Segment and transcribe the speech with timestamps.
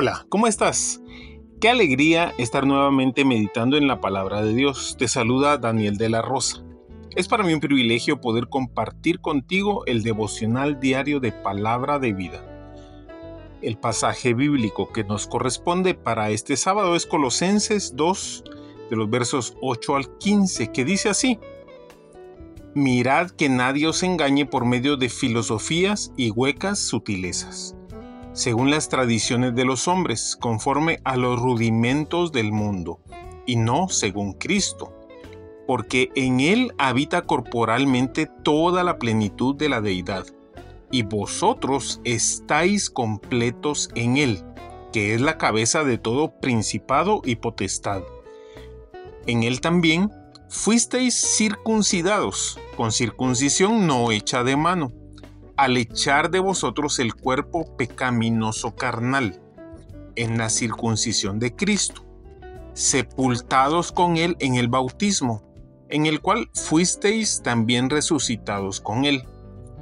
[0.00, 1.02] Hola, ¿cómo estás?
[1.60, 4.94] Qué alegría estar nuevamente meditando en la palabra de Dios.
[4.96, 6.62] Te saluda Daniel de la Rosa.
[7.16, 12.40] Es para mí un privilegio poder compartir contigo el devocional diario de palabra de vida.
[13.60, 18.44] El pasaje bíblico que nos corresponde para este sábado es Colosenses 2,
[18.90, 21.40] de los versos 8 al 15, que dice así.
[22.72, 27.74] Mirad que nadie os engañe por medio de filosofías y huecas sutilezas
[28.38, 33.00] según las tradiciones de los hombres, conforme a los rudimentos del mundo,
[33.46, 34.96] y no según Cristo,
[35.66, 40.24] porque en Él habita corporalmente toda la plenitud de la deidad,
[40.92, 44.44] y vosotros estáis completos en Él,
[44.92, 48.04] que es la cabeza de todo principado y potestad.
[49.26, 50.12] En Él también
[50.48, 54.92] fuisteis circuncidados, con circuncisión no hecha de mano
[55.58, 59.42] al echar de vosotros el cuerpo pecaminoso carnal
[60.14, 62.04] en la circuncisión de Cristo,
[62.74, 65.42] sepultados con Él en el bautismo,
[65.88, 69.24] en el cual fuisteis también resucitados con Él,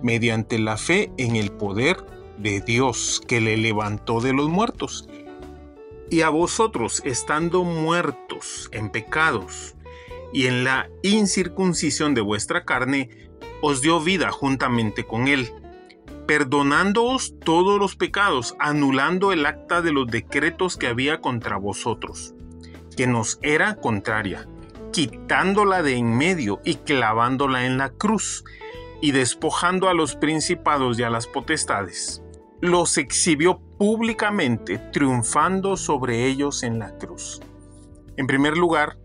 [0.03, 1.99] mediante la fe en el poder
[2.39, 5.07] de Dios que le levantó de los muertos.
[6.09, 9.75] Y a vosotros, estando muertos en pecados
[10.33, 13.11] y en la incircuncisión de vuestra carne,
[13.61, 15.53] os dio vida juntamente con Él
[16.27, 22.35] perdonándoos todos los pecados, anulando el acta de los decretos que había contra vosotros,
[22.97, 24.49] que nos era contraria,
[24.93, 28.45] quitándola de en medio y clavándola en la cruz,
[29.01, 32.23] y despojando a los principados y a las potestades.
[32.61, 37.41] Los exhibió públicamente, triunfando sobre ellos en la cruz.
[38.17, 38.97] En primer lugar,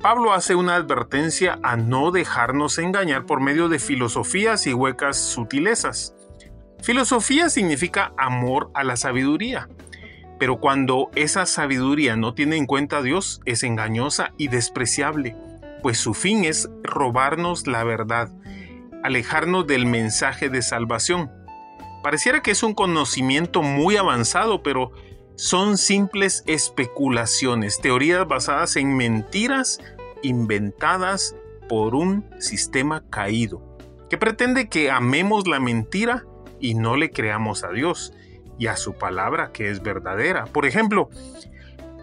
[0.00, 6.13] Pablo hace una advertencia a no dejarnos engañar por medio de filosofías y huecas sutilezas.
[6.84, 9.70] Filosofía significa amor a la sabiduría,
[10.38, 15.34] pero cuando esa sabiduría no tiene en cuenta a Dios es engañosa y despreciable,
[15.82, 18.30] pues su fin es robarnos la verdad,
[19.02, 21.30] alejarnos del mensaje de salvación.
[22.02, 24.92] Pareciera que es un conocimiento muy avanzado, pero
[25.36, 29.80] son simples especulaciones, teorías basadas en mentiras
[30.20, 31.34] inventadas
[31.66, 33.78] por un sistema caído,
[34.10, 36.26] que pretende que amemos la mentira
[36.60, 38.12] y no le creamos a Dios
[38.58, 40.44] y a su palabra que es verdadera.
[40.46, 41.08] Por ejemplo,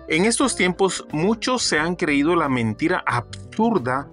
[0.07, 4.09] en estos tiempos muchos se han creído la mentira absurda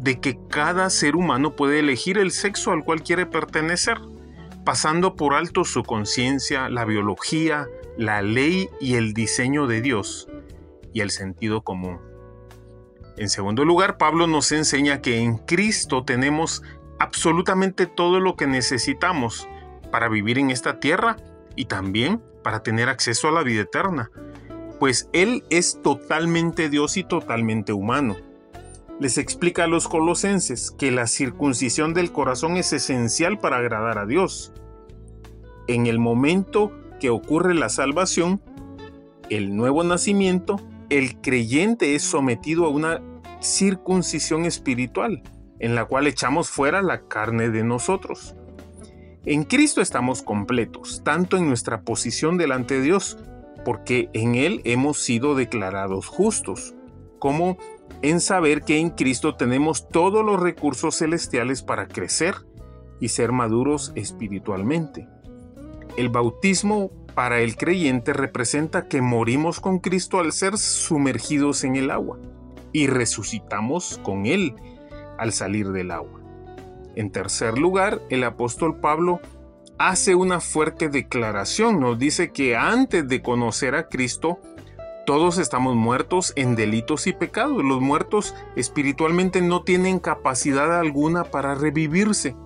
[0.00, 3.98] de que cada ser humano puede elegir el sexo al cual quiere pertenecer,
[4.64, 10.28] pasando por alto su conciencia, la biología, la ley y el diseño de Dios
[10.92, 12.00] y el sentido común.
[13.16, 16.62] En segundo lugar, Pablo nos enseña que en Cristo tenemos
[16.98, 19.46] absolutamente todo lo que necesitamos
[19.92, 21.16] para vivir en esta tierra
[21.54, 24.10] y también para tener acceso a la vida eterna,
[24.80, 28.16] pues Él es totalmente Dios y totalmente humano.
[28.98, 34.06] Les explica a los colosenses que la circuncisión del corazón es esencial para agradar a
[34.06, 34.52] Dios.
[35.68, 38.40] En el momento que ocurre la salvación,
[39.30, 40.60] el nuevo nacimiento,
[40.90, 43.00] el creyente es sometido a una
[43.40, 45.22] circuncisión espiritual,
[45.58, 48.36] en la cual echamos fuera la carne de nosotros.
[49.24, 53.18] En Cristo estamos completos, tanto en nuestra posición delante de Dios,
[53.64, 56.74] porque en Él hemos sido declarados justos,
[57.20, 57.56] como
[58.02, 62.34] en saber que en Cristo tenemos todos los recursos celestiales para crecer
[62.98, 65.08] y ser maduros espiritualmente.
[65.96, 71.92] El bautismo para el creyente representa que morimos con Cristo al ser sumergidos en el
[71.92, 72.18] agua
[72.72, 74.56] y resucitamos con Él
[75.16, 76.21] al salir del agua.
[76.94, 79.20] En tercer lugar, el apóstol Pablo
[79.78, 81.80] hace una fuerte declaración.
[81.80, 84.38] Nos dice que antes de conocer a Cristo,
[85.06, 87.64] todos estamos muertos en delitos y pecados.
[87.64, 92.36] Los muertos espiritualmente no tienen capacidad alguna para revivirse.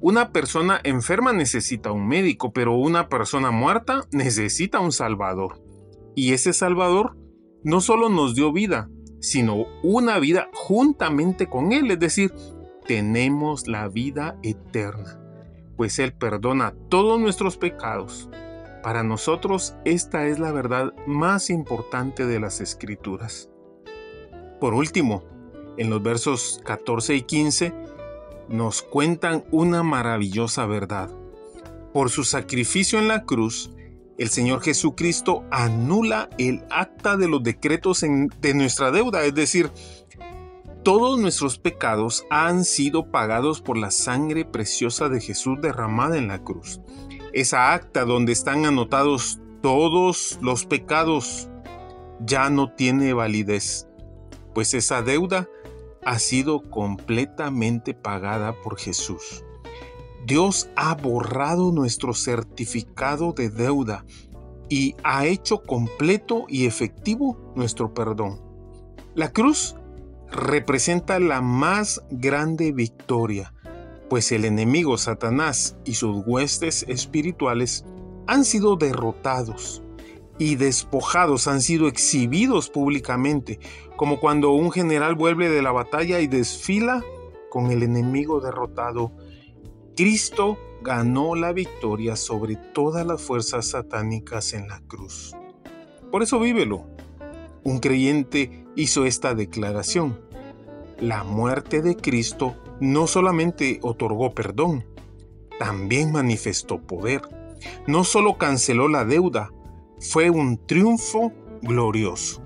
[0.00, 5.60] Una persona enferma necesita un médico, pero una persona muerta necesita un salvador.
[6.14, 7.16] Y ese salvador
[7.64, 8.88] no solo nos dio vida,
[9.20, 12.32] sino una vida juntamente con Él, es decir,
[12.88, 15.20] tenemos la vida eterna,
[15.76, 18.30] pues Él perdona todos nuestros pecados.
[18.82, 23.50] Para nosotros esta es la verdad más importante de las escrituras.
[24.58, 25.22] Por último,
[25.76, 27.74] en los versos 14 y 15
[28.48, 31.10] nos cuentan una maravillosa verdad.
[31.92, 33.70] Por su sacrificio en la cruz,
[34.16, 39.70] el Señor Jesucristo anula el acta de los decretos de nuestra deuda, es decir,
[40.88, 46.42] todos nuestros pecados han sido pagados por la sangre preciosa de Jesús derramada en la
[46.42, 46.80] cruz.
[47.34, 51.50] Esa acta donde están anotados todos los pecados
[52.20, 53.86] ya no tiene validez,
[54.54, 55.46] pues esa deuda
[56.06, 59.44] ha sido completamente pagada por Jesús.
[60.24, 64.06] Dios ha borrado nuestro certificado de deuda
[64.70, 68.40] y ha hecho completo y efectivo nuestro perdón.
[69.14, 69.74] La cruz
[70.30, 73.52] representa la más grande victoria,
[74.08, 77.84] pues el enemigo Satanás y sus huestes espirituales
[78.26, 79.82] han sido derrotados
[80.38, 83.58] y despojados, han sido exhibidos públicamente,
[83.96, 87.04] como cuando un general vuelve de la batalla y desfila
[87.50, 89.12] con el enemigo derrotado
[89.98, 95.34] Cristo ganó la victoria sobre todas las fuerzas satánicas en la cruz.
[96.12, 96.86] Por eso vívelo.
[97.68, 100.18] Un creyente hizo esta declaración.
[100.98, 104.86] La muerte de Cristo no solamente otorgó perdón,
[105.58, 107.20] también manifestó poder.
[107.86, 109.52] No solo canceló la deuda,
[110.00, 111.30] fue un triunfo
[111.60, 112.40] glorioso.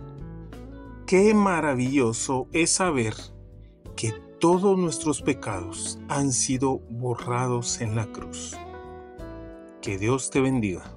[1.07, 3.15] Qué maravilloso es saber
[3.95, 4.11] que
[4.41, 8.59] todos nuestros pecados han sido borrados en la cruz.
[9.83, 10.97] Que Dios te bendiga.